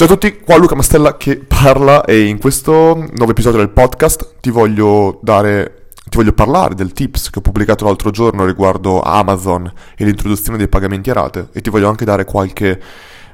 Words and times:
Ciao 0.00 0.08
a 0.08 0.12
tutti, 0.12 0.40
qua 0.40 0.56
Luca 0.56 0.74
Mastella 0.74 1.18
che 1.18 1.36
parla 1.36 2.06
e 2.06 2.22
in 2.22 2.38
questo 2.38 2.94
nuovo 2.94 3.32
episodio 3.32 3.58
del 3.58 3.68
podcast 3.68 4.36
ti 4.40 4.48
voglio 4.48 5.18
dare, 5.20 5.88
ti 6.08 6.16
voglio 6.16 6.32
parlare 6.32 6.74
del 6.74 6.94
tips 6.94 7.28
che 7.28 7.40
ho 7.40 7.42
pubblicato 7.42 7.84
l'altro 7.84 8.10
giorno 8.10 8.46
riguardo 8.46 9.02
Amazon 9.02 9.70
e 9.94 10.04
l'introduzione 10.06 10.56
dei 10.56 10.68
pagamenti 10.68 11.10
a 11.10 11.12
rate 11.12 11.50
e 11.52 11.60
ti 11.60 11.68
voglio 11.68 11.90
anche 11.90 12.06
dare 12.06 12.24
qualche 12.24 12.80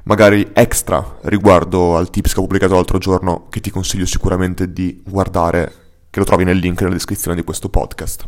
magari 0.02 0.50
extra 0.52 1.18
riguardo 1.26 1.97
al 1.97 2.10
tips 2.10 2.33
che 2.33 2.40
ho 2.40 2.42
pubblicato 2.42 2.74
l'altro 2.74 2.98
giorno 2.98 3.46
che 3.48 3.60
ti 3.60 3.71
consiglio 3.71 4.04
sicuramente 4.04 4.72
di 4.72 5.01
guardare 5.06 5.72
che 6.10 6.19
lo 6.19 6.24
trovi 6.24 6.42
nel 6.42 6.58
link 6.58 6.80
nella 6.80 6.94
descrizione 6.94 7.37
di 7.37 7.44
questo 7.44 7.69
podcast. 7.69 8.26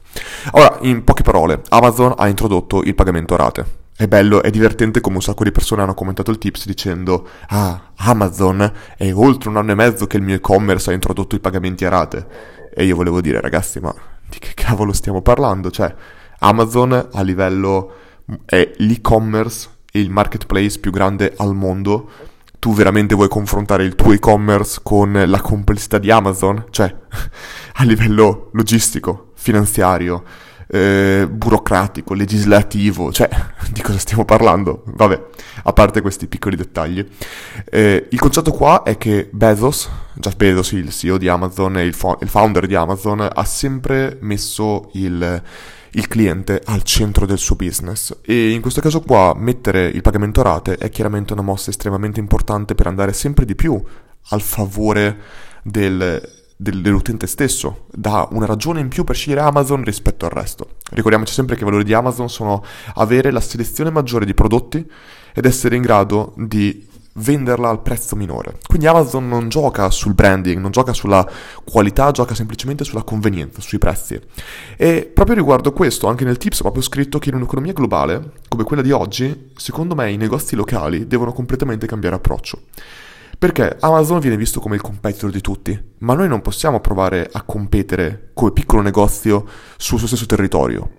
Ora, 0.52 0.79
in 0.82 1.02
poche 1.02 1.25
parole, 1.25 1.62
Amazon 1.70 2.14
ha 2.16 2.29
introdotto 2.29 2.84
il 2.84 2.95
pagamento 2.95 3.34
a 3.34 3.39
rate. 3.39 3.88
È 3.99 4.07
bello, 4.07 4.45
è 4.45 4.51
divertente 4.51 5.01
come 5.01 5.17
un 5.17 5.23
sacco 5.23 5.43
di 5.43 5.51
persone 5.51 5.83
hanno 5.83 5.93
commentato 5.93 6.31
il 6.31 6.39
tips 6.39 6.67
dicendo 6.67 7.29
Ah, 7.49 7.91
Amazon 7.96 8.73
è 8.96 9.13
oltre 9.13 9.49
un 9.49 9.57
anno 9.57 9.72
e 9.72 9.75
mezzo 9.75 10.07
che 10.07 10.18
il 10.18 10.22
mio 10.22 10.36
e-commerce 10.36 10.91
ha 10.91 10.93
introdotto 10.93 11.35
i 11.35 11.41
pagamenti 11.41 11.85
a 11.85 11.89
rate. 11.89 12.27
E 12.72 12.85
io 12.85 12.95
volevo 12.95 13.21
dire, 13.21 13.41
ragazzi, 13.41 13.81
ma 13.81 13.93
di 14.29 14.39
che 14.39 14.53
cavolo 14.55 14.93
stiamo 14.93 15.21
parlando? 15.21 15.72
Cioè, 15.72 15.93
Amazon 16.39 17.08
a 17.11 17.22
livello 17.22 17.93
è 18.45 18.71
l'e-commerce 18.77 19.69
e 19.91 19.99
il 19.99 20.11
marketplace 20.11 20.79
più 20.79 20.93
grande 20.93 21.35
al 21.36 21.57
mondo. 21.57 22.08
Tu 22.61 22.72
veramente 22.75 23.17
vuoi 23.17 23.29
confrontare 23.29 23.83
il 23.83 23.96
tuo 23.96 24.13
e-commerce 24.13 24.79
con 24.80 25.25
la 25.27 25.41
complessità 25.41 25.99
di 25.99 26.13
Amazon? 26.13 26.67
Cioè, 26.71 26.94
a 27.75 27.83
livello 27.83 28.50
logistico, 28.53 29.33
finanziario, 29.35 30.22
eh, 30.68 31.27
burocratico, 31.31 32.14
legislativo, 32.14 33.12
cioè 33.12 33.28
di 33.72 33.81
cosa 33.81 33.98
stiamo 33.98 34.25
parlando? 34.25 34.83
Vabbè, 34.86 35.27
a 35.64 35.72
parte 35.72 36.00
questi 36.00 36.27
piccoli 36.27 36.56
dettagli. 36.56 37.06
Eh, 37.64 38.08
il 38.11 38.19
concetto 38.19 38.53
qua 38.53 38.83
è 38.83 38.97
che 38.98 39.28
Bezos, 39.33 39.89
Jeff 40.14 40.36
Bezos, 40.36 40.72
il 40.72 40.91
CEO 40.91 41.19
di 41.19 41.28
Amazon 41.28 41.78
e 41.78 41.84
il, 41.84 41.94
fo- 41.94 42.19
il 42.20 42.28
founder 42.28 42.66
di 42.66 42.74
Amazon, 42.74 43.27
ha 43.33 43.44
sempre 43.44 44.19
messo 44.20 44.91
il, 44.92 45.42
il 45.92 46.08
cliente 46.08 46.61
al 46.64 46.83
centro 46.83 47.24
del 47.24 47.39
suo 47.39 47.56
business 47.56 48.19
e 48.22 48.50
in 48.50 48.61
questo 48.61 48.80
caso 48.80 49.00
qua 49.00 49.34
mettere 49.34 49.86
il 49.86 50.02
pagamento 50.02 50.42
rate 50.42 50.77
è 50.77 50.91
chiaramente 50.91 51.33
una 51.33 51.42
mossa 51.42 51.70
estremamente 51.70 52.20
importante 52.20 52.74
per 52.74 52.86
andare 52.86 53.12
sempre 53.12 53.44
di 53.44 53.55
più 53.55 53.83
al 54.30 54.42
favore 54.42 55.16
del, 55.62 56.20
dell'utente 56.61 57.28
stesso, 57.28 57.84
dà 57.92 58.27
una 58.33 58.45
ragione 58.45 58.81
in 58.81 58.89
più 58.89 59.05
per 59.05 59.14
scegliere 59.14 59.42
Amazon 59.42 59.84
rispetto 59.84 60.25
al 60.25 60.33
resto. 60.33 60.70
Ricordiamoci 60.91 61.33
sempre 61.33 61.55
che 61.55 61.62
i 61.62 61.64
valori 61.64 61.84
di 61.84 61.95
Amazon 61.95 62.28
sono 62.28 62.64
avere 62.95 63.31
la 63.31 63.41
selezione 63.41 63.91
maggiore 63.91 64.27
di 64.27 64.34
prodotti 64.34 64.84
ed 65.33 65.45
essere 65.45 65.77
in 65.77 65.83
grado 65.83 66.34
di 66.36 66.86
venderla 67.14 67.69
al 67.69 67.81
prezzo 67.81 68.17
minore. 68.17 68.59
Quindi 68.67 68.86
Amazon 68.86 69.29
non 69.29 69.48
gioca 69.48 69.89
sul 69.91 70.14
branding, 70.14 70.61
non 70.61 70.73
gioca 70.73 70.92
sulla 70.92 71.29
qualità, 71.64 72.11
gioca 72.11 72.34
semplicemente 72.34 72.83
sulla 72.83 73.03
convenienza, 73.03 73.61
sui 73.61 73.79
prezzi. 73.79 74.20
E 74.77 75.11
proprio 75.12 75.36
riguardo 75.36 75.73
questo, 75.73 76.09
anche 76.09 76.25
nel 76.25 76.39
tips 76.39 76.59
ho 76.59 76.62
proprio 76.62 76.83
scritto 76.83 77.19
che 77.20 77.29
in 77.29 77.36
un'economia 77.36 77.73
globale 77.73 78.33
come 78.48 78.64
quella 78.64 78.83
di 78.83 78.91
oggi, 78.91 79.51
secondo 79.56 79.95
me 79.95 80.11
i 80.11 80.17
negozi 80.17 80.56
locali 80.56 81.06
devono 81.06 81.33
completamente 81.33 81.86
cambiare 81.86 82.17
approccio. 82.17 82.62
Perché 83.39 83.77
Amazon 83.78 84.19
viene 84.19 84.36
visto 84.36 84.58
come 84.58 84.75
il 84.75 84.81
competitor 84.81 85.31
di 85.31 85.41
tutti, 85.41 85.81
ma 85.98 86.14
noi 86.14 86.27
non 86.27 86.42
possiamo 86.42 86.81
provare 86.81 87.28
a 87.31 87.42
competere 87.42 88.30
come 88.34 88.50
piccolo 88.50 88.83
negozio 88.83 89.47
sul 89.77 89.98
suo 89.98 90.08
stesso 90.08 90.27
territorio. 90.27 90.91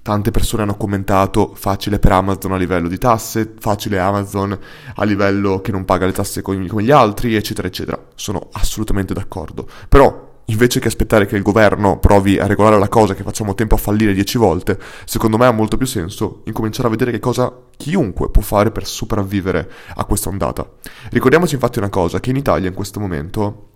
Tante 0.00 0.30
persone 0.30 0.62
hanno 0.62 0.76
commentato 0.76 1.54
facile 1.56 1.98
per 1.98 2.12
Amazon 2.12 2.52
a 2.52 2.56
livello 2.56 2.86
di 2.86 2.98
tasse, 2.98 3.52
facile 3.58 3.98
Amazon 3.98 4.56
a 4.94 5.04
livello 5.04 5.60
che 5.60 5.72
non 5.72 5.84
paga 5.84 6.06
le 6.06 6.12
tasse 6.12 6.40
come 6.40 6.84
gli 6.84 6.90
altri, 6.92 7.34
eccetera, 7.34 7.66
eccetera. 7.66 8.00
Sono 8.14 8.48
assolutamente 8.52 9.12
d'accordo. 9.12 9.68
Però 9.88 10.27
invece 10.50 10.80
che 10.80 10.88
aspettare 10.88 11.26
che 11.26 11.36
il 11.36 11.42
governo 11.42 11.98
provi 11.98 12.38
a 12.38 12.46
regolare 12.46 12.78
la 12.78 12.88
cosa 12.88 13.14
che 13.14 13.22
facciamo 13.22 13.54
tempo 13.54 13.74
a 13.74 13.78
fallire 13.78 14.14
dieci 14.14 14.38
volte, 14.38 14.78
secondo 15.04 15.36
me 15.36 15.46
ha 15.46 15.52
molto 15.52 15.76
più 15.76 15.86
senso 15.86 16.42
incominciare 16.44 16.88
a 16.88 16.90
vedere 16.90 17.10
che 17.10 17.18
cosa 17.18 17.52
chiunque 17.76 18.30
può 18.30 18.42
fare 18.42 18.70
per 18.70 18.86
sopravvivere 18.86 19.70
a 19.94 20.04
questa 20.04 20.28
ondata. 20.28 20.68
Ricordiamoci 21.10 21.54
infatti 21.54 21.78
una 21.78 21.90
cosa, 21.90 22.20
che 22.20 22.30
in 22.30 22.36
Italia 22.36 22.68
in 22.68 22.74
questo 22.74 22.98
momento 22.98 23.68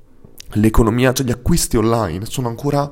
l'economia, 0.53 1.13
cioè 1.13 1.27
gli 1.27 1.31
acquisti 1.31 1.77
online 1.77 2.25
sono 2.27 2.49
ancora 2.49 2.91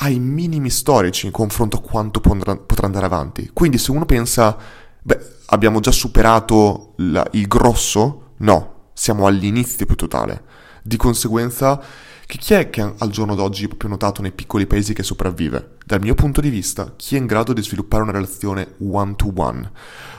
ai 0.00 0.18
minimi 0.18 0.70
storici 0.70 1.26
in 1.26 1.32
confronto 1.32 1.76
a 1.76 1.80
quanto 1.80 2.20
potrà 2.20 2.86
andare 2.86 3.06
avanti. 3.06 3.50
Quindi 3.52 3.78
se 3.78 3.90
uno 3.90 4.06
pensa, 4.06 4.56
beh, 5.02 5.18
abbiamo 5.46 5.80
già 5.80 5.90
superato 5.90 6.92
la, 6.96 7.26
il 7.32 7.46
grosso, 7.46 8.32
no, 8.38 8.90
siamo 8.94 9.26
all'inizio 9.26 9.84
più 9.86 9.96
totale. 9.96 10.44
Di 10.82 10.96
conseguenza 10.96 11.82
che 12.28 12.36
chi 12.36 12.52
è 12.52 12.68
che 12.68 12.82
al 12.82 13.08
giorno 13.08 13.34
d'oggi 13.34 13.64
ho 13.64 13.68
proprio 13.68 13.88
notato 13.88 14.20
nei 14.20 14.32
piccoli 14.32 14.66
paesi 14.66 14.92
che 14.92 15.02
sopravvive? 15.02 15.76
Dal 15.86 16.02
mio 16.02 16.14
punto 16.14 16.42
di 16.42 16.50
vista, 16.50 16.92
chi 16.94 17.14
è 17.14 17.18
in 17.18 17.24
grado 17.24 17.54
di 17.54 17.62
sviluppare 17.62 18.02
una 18.02 18.12
relazione 18.12 18.74
one-to-one? 18.86 19.70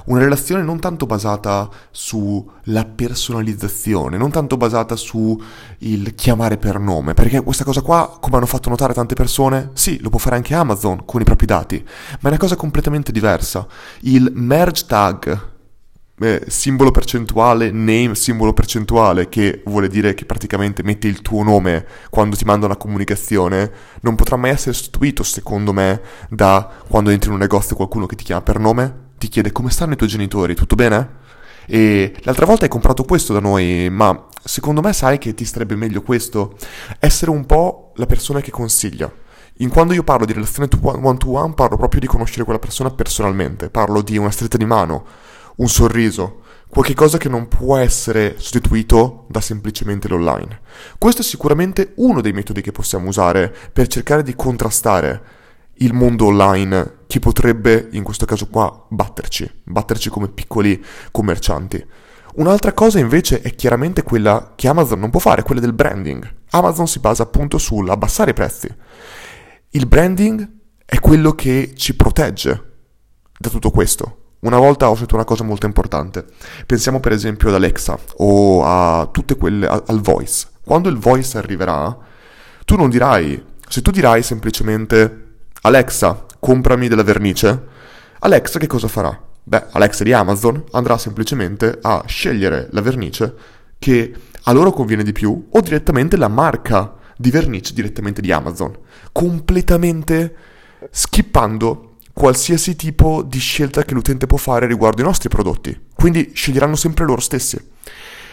Una 0.05 0.19
relazione 0.19 0.63
non 0.63 0.79
tanto 0.79 1.05
basata 1.05 1.69
sulla 1.91 2.83
personalizzazione, 2.85 4.17
non 4.17 4.31
tanto 4.31 4.57
basata 4.57 4.95
su 4.95 5.39
il 5.79 6.15
chiamare 6.15 6.57
per 6.57 6.79
nome, 6.79 7.13
perché 7.13 7.43
questa 7.43 7.63
cosa 7.63 7.83
qua, 7.83 8.17
come 8.19 8.37
hanno 8.37 8.47
fatto 8.47 8.69
notare 8.69 8.93
tante 8.93 9.13
persone, 9.13 9.69
sì, 9.73 9.99
lo 10.01 10.09
può 10.09 10.17
fare 10.17 10.35
anche 10.35 10.55
Amazon 10.55 11.05
con 11.05 11.21
i 11.21 11.25
propri 11.25 11.45
dati, 11.45 11.77
ma 11.85 12.17
è 12.21 12.27
una 12.29 12.37
cosa 12.37 12.55
completamente 12.55 13.11
diversa. 13.11 13.67
Il 13.99 14.31
merge 14.33 14.85
tag 14.87 15.57
eh, 16.19 16.44
simbolo 16.47 16.91
percentuale, 16.91 17.72
name 17.72 18.16
simbolo 18.16 18.53
percentuale, 18.53 19.30
che 19.30 19.62
vuole 19.66 19.88
dire 19.88 20.13
che 20.13 20.25
praticamente 20.25 20.84
metti 20.84 21.07
il 21.07 21.22
tuo 21.22 21.44
nome 21.44 21.85
quando 22.09 22.35
ti 22.35 22.46
manda 22.46 22.66
una 22.66 22.75
comunicazione, 22.75 23.72
non 24.02 24.16
potrà 24.16 24.35
mai 24.35 24.52
essere 24.52 24.74
sostituito, 24.74 25.24
secondo 25.24 25.74
me, 25.74 26.02
da 26.30 26.69
quando 26.88 27.09
entri 27.09 27.30
in 27.30 27.35
un 27.35 27.41
negozio 27.41 27.75
qualcuno 27.75 28.06
che 28.06 28.16
ti 28.16 28.24
chiama 28.24 28.41
per 28.41 28.59
nome, 28.59 29.07
ti 29.18 29.28
chiede 29.28 29.52
come 29.52 29.69
stanno 29.69 29.94
i 29.94 29.97
tuoi 29.97 30.09
genitori, 30.09 30.56
tutto 30.56 30.75
bene? 30.75 31.18
E 31.66 32.16
l'altra 32.22 32.46
volta 32.46 32.63
hai 32.63 32.69
comprato 32.69 33.03
questo 33.03 33.31
da 33.31 33.40
noi, 33.40 33.90
ma 33.91 34.28
secondo 34.44 34.81
me 34.81 34.91
sai 34.91 35.19
che 35.19 35.34
ti 35.34 35.46
starebbe 35.46 35.75
meglio 35.75 36.01
questo? 36.01 36.56
Essere 37.00 37.31
un 37.31 37.46
po' 37.46 37.91
la 37.96 38.07
persona 38.07 38.41
che 38.41 38.50
consiglia. 38.50 39.12
In 39.62 39.69
quando 39.69 39.94
io 39.94 40.03
parlo 40.03 40.25
di 40.25 40.34
relazione 40.34 40.69
one 40.81 41.18
to 41.18 41.31
one, 41.31 41.53
parlo 41.53 41.75
proprio 41.75 42.00
di 42.00 42.07
conoscere 42.07 42.44
quella 42.46 42.59
persona 42.59 42.90
personalmente, 42.90 43.69
parlo 43.69 44.01
di 44.01 44.18
una 44.18 44.31
stretta 44.31 44.57
di 44.57 44.66
mano, 44.66 45.06
un 45.59 45.67
sorriso, 45.67 46.41
qualche 46.69 46.93
cosa 46.93 47.17
che 47.17 47.29
non 47.29 47.47
può 47.47 47.77
essere 47.77 48.35
sostituito 48.37 49.25
da 49.29 49.41
semplicemente 49.41 50.07
l'online. 50.07 50.61
Questo 50.97 51.21
è 51.21 51.23
sicuramente 51.23 51.93
uno 51.95 52.21
dei 52.21 52.33
metodi 52.33 52.61
che 52.61 52.71
possiamo 52.71 53.07
usare 53.07 53.53
per 53.71 53.87
cercare 53.87 54.23
di 54.23 54.35
contrastare 54.35 55.37
il 55.81 55.93
mondo 55.93 56.25
online 56.25 56.97
che 57.07 57.19
potrebbe, 57.19 57.87
in 57.91 58.03
questo 58.03 58.25
caso 58.25 58.47
qua, 58.47 58.85
batterci, 58.89 59.61
batterci 59.63 60.09
come 60.09 60.29
piccoli 60.29 60.83
commercianti. 61.11 61.85
Un'altra 62.35 62.73
cosa 62.73 62.99
invece 62.99 63.41
è 63.41 63.55
chiaramente 63.55 64.03
quella 64.03 64.53
che 64.55 64.67
Amazon 64.67 64.99
non 64.99 65.09
può 65.09 65.19
fare, 65.19 65.43
quella 65.43 65.61
del 65.61 65.73
branding. 65.73 66.35
Amazon 66.51 66.87
si 66.87 66.99
basa 66.99 67.23
appunto 67.23 67.57
sull'abbassare 67.57 68.31
i 68.31 68.35
prezzi. 68.35 68.73
Il 69.71 69.87
branding 69.87 70.47
è 70.85 70.99
quello 70.99 71.33
che 71.33 71.73
ci 71.75 71.95
protegge 71.95 72.63
da 73.37 73.49
tutto 73.49 73.71
questo. 73.71 74.28
Una 74.41 74.57
volta 74.57 74.89
ho 74.89 74.95
scelto 74.95 75.16
una 75.16 75.25
cosa 75.25 75.44
molto 75.44 75.66
importante. 75.66 76.25
Pensiamo 76.66 77.01
per 77.01 77.11
esempio 77.11 77.50
ad 77.50 77.55
Alexa 77.55 78.00
o 78.17 78.63
a 78.63 79.09
tutte 79.11 79.35
quelle, 79.35 79.67
al 79.67 80.00
voice. 80.00 80.47
Quando 80.63 80.88
il 80.88 80.97
voice 80.97 81.38
arriverà, 81.38 81.97
tu 82.63 82.77
non 82.77 82.89
dirai, 82.89 83.44
se 83.67 83.81
tu 83.81 83.91
dirai 83.91 84.23
semplicemente 84.23 85.27
Alexa, 85.61 86.25
comprami 86.39 86.88
della 86.88 87.03
vernice, 87.03 87.67
Alexa 88.19 88.59
che 88.59 88.67
cosa 88.67 88.88
farà? 88.88 89.19
Beh, 89.44 89.66
Alexa 89.72 90.05
di 90.05 90.13
Amazon 90.13 90.63
andrà 90.71 90.97
semplicemente 90.97 91.79
a 91.81 92.03
scegliere 92.06 92.69
la 92.71 92.81
vernice 92.81 93.35
che 93.77 94.13
a 94.44 94.51
loro 94.53 94.71
conviene 94.71 95.03
di 95.03 95.12
più 95.12 95.47
o 95.50 95.59
direttamente 95.59 96.15
la 96.15 96.27
marca 96.30 96.94
di 97.18 97.30
vernice 97.30 97.74
direttamente 97.74 98.21
di 98.21 98.31
Amazon, 98.31 98.77
completamente 99.12 100.36
skippando 100.91 101.88
qualsiasi 102.19 102.75
tipo 102.75 103.24
di 103.24 103.39
scelta 103.39 103.83
che 103.83 103.94
l'utente 103.94 104.27
può 104.27 104.38
fare 104.38 104.68
riguardo 104.68 105.00
i 105.00 105.06
nostri 105.06 105.30
prodotti. 105.30 105.88
Quindi 105.95 106.31
sceglieranno 106.33 106.75
sempre 106.75 107.06
loro 107.06 107.21
stessi. 107.21 107.57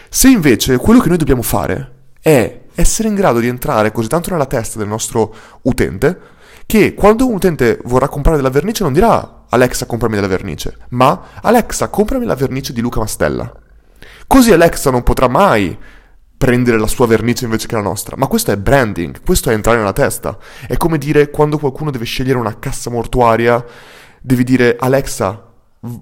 Se 0.09 0.27
invece 0.27 0.75
quello 0.75 0.99
che 0.99 1.07
noi 1.07 1.17
dobbiamo 1.17 1.41
fare 1.41 1.93
è 2.21 2.63
essere 2.75 3.07
in 3.07 3.15
grado 3.15 3.39
di 3.39 3.47
entrare 3.47 3.93
così 3.93 4.09
tanto 4.09 4.29
nella 4.29 4.45
testa 4.45 4.77
del 4.77 4.89
nostro 4.89 5.33
utente 5.61 6.19
che 6.65 6.93
quando 6.95 7.27
un 7.27 7.35
utente 7.35 7.79
vorrà 7.85 8.09
comprare 8.09 8.35
della 8.35 8.49
vernice 8.49 8.83
non 8.83 8.91
dirà 8.91 9.45
Alexa 9.47 9.85
comprami 9.85 10.15
della 10.15 10.27
vernice, 10.27 10.79
ma 10.89 11.29
Alexa 11.41 11.87
comprami 11.87 12.25
la 12.25 12.35
vernice 12.35 12.73
di 12.73 12.81
Luca 12.81 12.99
Mastella. 12.99 13.49
Così 14.27 14.51
Alexa 14.51 14.91
non 14.91 15.03
potrà 15.03 15.29
mai 15.29 15.77
prendere 16.37 16.77
la 16.77 16.87
sua 16.87 17.07
vernice 17.07 17.45
invece 17.45 17.67
che 17.67 17.75
la 17.75 17.81
nostra. 17.81 18.15
Ma 18.15 18.27
questo 18.27 18.51
è 18.51 18.57
branding, 18.57 19.21
questo 19.25 19.49
è 19.49 19.53
entrare 19.53 19.79
nella 19.79 19.93
testa. 19.93 20.37
È 20.67 20.77
come 20.77 20.97
dire 20.97 21.31
quando 21.31 21.57
qualcuno 21.57 21.89
deve 21.89 22.05
scegliere 22.05 22.37
una 22.37 22.59
cassa 22.59 22.89
mortuaria, 22.89 23.63
devi 24.21 24.43
dire 24.43 24.75
Alexa, 24.79 25.51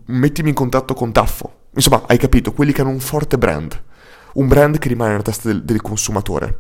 mettimi 0.07 0.49
in 0.49 0.55
contatto 0.55 0.93
con 0.93 1.11
Taffo. 1.11 1.53
Insomma, 1.75 2.03
hai 2.07 2.17
capito, 2.17 2.53
quelli 2.53 2.73
che 2.73 2.81
hanno 2.81 2.89
un 2.89 2.99
forte 2.99 3.37
brand. 3.37 3.81
un 4.35 4.47
brand 4.47 4.77
che 4.77 4.87
rimane 4.87 5.11
nella 5.11 5.23
testa 5.23 5.49
del, 5.49 5.63
del 5.63 5.81
consumatore. 5.81 6.59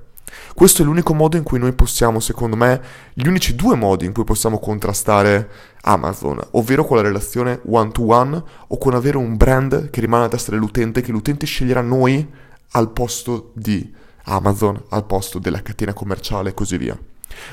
Questo 0.53 0.81
è 0.81 0.85
l'unico 0.85 1.13
modo 1.13 1.37
in 1.37 1.43
cui 1.43 1.59
noi 1.59 1.73
possiamo, 1.73 2.19
secondo 2.19 2.55
me, 2.55 2.81
gli 3.13 3.27
unici 3.27 3.55
due 3.55 3.75
modi 3.75 4.05
in 4.05 4.13
cui 4.13 4.23
possiamo 4.23 4.59
contrastare 4.59 5.49
Amazon, 5.81 6.39
ovvero 6.51 6.85
con 6.85 6.97
la 6.97 7.03
relazione 7.03 7.61
one 7.67 7.91
to 7.91 8.07
one 8.07 8.43
o 8.67 8.77
con 8.77 8.93
avere 8.93 9.17
un 9.17 9.37
brand 9.37 9.89
che 9.89 10.01
rimane 10.01 10.23
alla 10.23 10.31
testa 10.31 10.51
dell'utente, 10.51 11.01
che 11.01 11.11
l'utente 11.11 11.45
sceglierà 11.45 11.81
noi 11.81 12.27
al 12.75 12.91
posto 12.91 13.51
di 13.53 13.93
Amazon, 14.25 14.81
al 14.89 15.05
posto 15.05 15.39
della 15.39 15.61
catena 15.61 15.93
commerciale 15.93 16.49
e 16.49 16.53
così 16.53 16.77
via. 16.77 16.97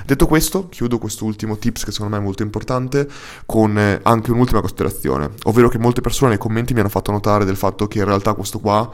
Detto 0.04 0.26
questo, 0.26 0.68
chiudo 0.68 0.98
questo 0.98 1.24
ultimo 1.24 1.58
tips 1.58 1.84
che 1.84 1.92
secondo 1.92 2.14
me 2.14 2.20
è 2.20 2.24
molto 2.24 2.42
importante 2.42 3.08
con 3.46 3.76
eh, 3.78 4.00
anche 4.02 4.30
un'ultima 4.30 4.60
considerazione, 4.60 5.30
ovvero 5.44 5.68
che 5.68 5.78
molte 5.78 6.00
persone 6.00 6.30
nei 6.30 6.38
commenti 6.38 6.72
mi 6.72 6.80
hanno 6.80 6.88
fatto 6.88 7.10
notare 7.10 7.44
del 7.44 7.56
fatto 7.56 7.88
che 7.88 7.98
in 7.98 8.04
realtà 8.04 8.34
questo 8.34 8.60
qua 8.60 8.90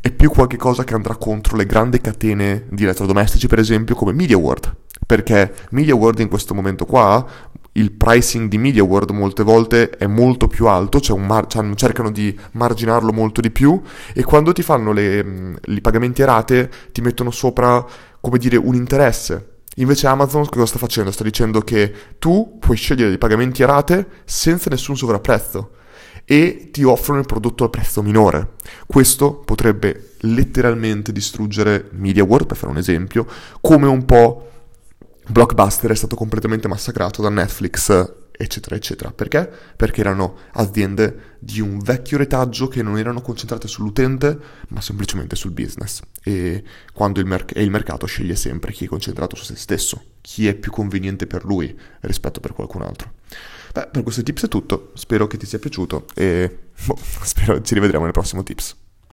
è 0.00 0.10
più 0.10 0.30
qualcosa 0.30 0.84
che 0.84 0.94
andrà 0.94 1.16
contro 1.16 1.56
le 1.56 1.64
grandi 1.64 2.00
catene 2.00 2.66
di 2.70 2.84
elettrodomestici, 2.84 3.46
per 3.46 3.58
esempio 3.58 3.94
come 3.94 4.12
MediaWorld, 4.12 4.74
perché 5.06 5.54
MediaWorld 5.70 6.20
in 6.20 6.28
questo 6.28 6.54
momento 6.54 6.84
qua 6.84 7.26
il 7.76 7.92
pricing 7.92 8.48
di 8.48 8.58
MediaWorld 8.58 9.10
molte 9.10 9.42
volte 9.42 9.90
è 9.90 10.06
molto 10.06 10.46
più 10.46 10.66
alto, 10.66 11.00
cioè, 11.00 11.18
mar- 11.18 11.46
cioè 11.46 11.74
cercano 11.74 12.10
di 12.10 12.36
marginarlo 12.52 13.12
molto 13.12 13.40
di 13.40 13.50
più 13.50 13.80
e 14.14 14.22
quando 14.24 14.52
ti 14.52 14.62
fanno 14.62 14.92
mm, 14.92 15.54
i 15.66 15.80
pagamenti 15.80 16.22
a 16.22 16.26
rate 16.26 16.70
ti 16.92 17.00
mettono 17.00 17.30
sopra, 17.30 17.84
come 18.20 18.38
dire, 18.38 18.56
un 18.56 18.74
interesse 18.74 19.54
Invece 19.78 20.06
Amazon 20.06 20.46
cosa 20.48 20.64
sta 20.64 20.78
facendo? 20.78 21.10
Sta 21.10 21.22
dicendo 21.22 21.60
che 21.60 21.92
tu 22.18 22.56
puoi 22.58 22.76
scegliere 22.76 23.10
dei 23.10 23.18
pagamenti 23.18 23.62
a 23.62 23.66
rate 23.66 24.06
senza 24.24 24.70
nessun 24.70 24.96
sovrapprezzo 24.96 25.72
e 26.24 26.70
ti 26.72 26.82
offrono 26.82 27.20
il 27.20 27.26
prodotto 27.26 27.64
a 27.64 27.68
prezzo 27.68 28.02
minore. 28.02 28.54
Questo 28.86 29.34
potrebbe 29.34 30.12
letteralmente 30.20 31.12
distruggere 31.12 31.90
MediaWorld, 31.92 32.46
per 32.46 32.56
fare 32.56 32.72
un 32.72 32.78
esempio, 32.78 33.26
come 33.60 33.86
un 33.86 34.04
po' 34.06 34.50
Blockbuster 35.28 35.90
è 35.90 35.94
stato 35.94 36.16
completamente 36.16 36.68
massacrato 36.68 37.22
da 37.22 37.30
Netflix 37.30 38.24
eccetera, 38.36 38.76
eccetera. 38.76 39.10
Perché? 39.12 39.50
Perché 39.76 40.00
erano 40.00 40.36
aziende 40.52 41.36
di 41.38 41.60
un 41.60 41.78
vecchio 41.78 42.18
retaggio 42.18 42.68
che 42.68 42.82
non 42.82 42.98
erano 42.98 43.20
concentrate 43.20 43.66
sull'utente, 43.66 44.38
ma 44.68 44.80
semplicemente 44.80 45.36
sul 45.36 45.52
business. 45.52 46.00
E 46.22 46.62
quando 46.92 47.20
il, 47.20 47.26
merc- 47.26 47.56
il 47.56 47.70
mercato 47.70 48.06
sceglie 48.06 48.36
sempre 48.36 48.72
chi 48.72 48.84
è 48.84 48.88
concentrato 48.88 49.36
su 49.36 49.44
se 49.44 49.56
stesso, 49.56 50.02
chi 50.20 50.46
è 50.46 50.54
più 50.54 50.70
conveniente 50.70 51.26
per 51.26 51.44
lui 51.44 51.76
rispetto 52.00 52.40
per 52.40 52.52
qualcun 52.52 52.82
altro. 52.82 53.12
Beh, 53.72 53.88
per 53.88 54.02
questi 54.02 54.22
tips 54.22 54.44
è 54.44 54.48
tutto, 54.48 54.92
spero 54.94 55.26
che 55.26 55.36
ti 55.36 55.46
sia 55.46 55.58
piaciuto 55.58 56.06
e 56.14 56.70
boh, 56.86 56.96
spero 57.22 57.60
ci 57.62 57.74
rivedremo 57.74 58.04
nel 58.04 58.12
prossimo 58.12 58.42
tips. 58.42 58.76